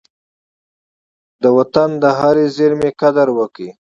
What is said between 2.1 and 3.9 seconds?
هرې زېرمي قدر وکړه.